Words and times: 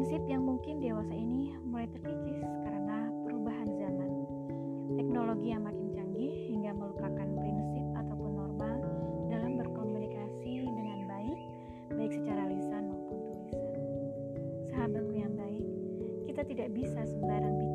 Prinsip 0.00 0.24
yang 0.32 0.48
mungkin 0.48 0.80
dewasa 0.80 1.12
ini 1.12 1.52
mulai 1.60 1.84
terkikis 1.92 2.40
karena 2.64 3.12
perubahan 3.20 3.68
zaman. 3.68 4.24
Teknologi 4.96 5.52
yang 5.52 5.68
makin 5.68 5.92
canggih 5.92 6.32
hingga 6.48 6.72
melupakan 6.72 7.28
prinsip 7.36 7.84
ataupun 7.92 8.32
norma 8.32 8.80
dalam 9.28 9.60
berkomunikasi 9.60 10.64
dengan 10.64 11.04
baik, 11.04 11.40
baik 11.92 12.12
secara 12.16 12.48
lisan 12.48 12.88
maupun 12.88 13.16
tulisan. 13.28 13.76
Sahabatku 14.72 15.12
yang 15.12 15.36
baik, 15.36 15.68
kita 16.24 16.48
tidak 16.48 16.72
bisa 16.72 17.04
sembarang 17.04 17.60
bicara 17.60 17.69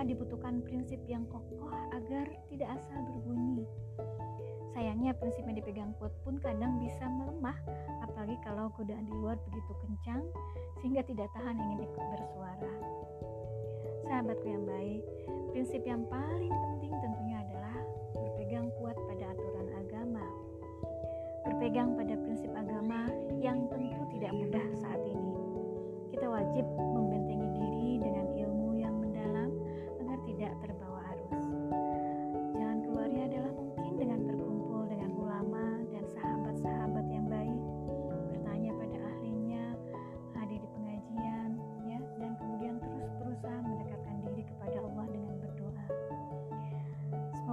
Dibutuhkan 0.00 0.58
prinsip 0.66 0.98
yang 1.06 1.22
kokoh 1.30 1.70
agar 1.94 2.26
tidak 2.50 2.74
asal 2.74 2.98
berbunyi. 3.14 3.62
Sayangnya 4.74 5.14
prinsip 5.14 5.46
yang 5.46 5.54
dipegang 5.54 5.92
kuat 6.02 6.10
pun 6.26 6.40
kadang 6.42 6.82
bisa 6.82 7.06
melemah, 7.06 7.54
apalagi 8.02 8.34
kalau 8.42 8.74
godaan 8.74 9.06
di 9.06 9.14
luar 9.14 9.38
begitu 9.46 9.72
kencang 9.86 10.26
sehingga 10.82 11.06
tidak 11.06 11.30
tahan 11.36 11.54
ingin 11.54 11.86
ikut 11.86 12.04
bersuara. 12.10 12.74
Sahabatku 14.10 14.46
yang 14.50 14.66
baik, 14.66 15.04
prinsip 15.54 15.82
yang 15.86 16.02
paling 16.10 16.50
penting 16.50 16.90
tentunya 16.98 17.36
adalah 17.46 17.78
berpegang 18.18 18.66
kuat 18.82 18.98
pada 18.98 19.24
aturan 19.30 19.68
agama. 19.78 20.26
Berpegang 21.46 21.94
pada 21.94 22.14
prinsip 22.18 22.50
agama 22.58 23.06
yang 23.38 23.70
tentu 23.70 24.02
tidak 24.10 24.32
mudah 24.34 24.66
saat 24.82 25.02
ini. 25.06 25.34
Kita 26.10 26.26
wajib 26.26 26.66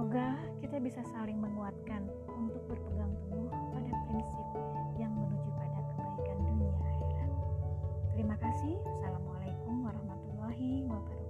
Semoga 0.08 0.40
kita 0.64 0.80
bisa 0.80 1.04
saling 1.12 1.36
menguatkan 1.36 2.08
untuk 2.32 2.64
berpegang 2.64 3.12
teguh 3.28 3.52
pada 3.52 3.92
prinsip 4.08 4.46
yang 4.96 5.12
menuju 5.12 5.52
pada 5.52 5.84
kebaikan 5.84 6.38
dunia 6.48 6.72
akhirat. 6.80 7.30
Terima 8.16 8.36
kasih. 8.40 8.80
Assalamualaikum 8.88 9.84
warahmatullahi 9.84 10.88
wabarakatuh. 10.88 11.27